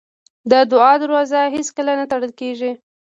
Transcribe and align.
د 0.51 0.53
دعا 0.71 0.93
دروازه 1.03 1.41
هېڅکله 1.55 1.91
نه 1.99 2.05
تړل 2.11 2.31
کېږي. 2.39 2.71